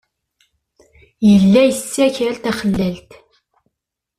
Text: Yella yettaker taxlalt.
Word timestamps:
Yella 1.29 1.61
yettaker 1.67 2.35
taxlalt. 2.43 3.11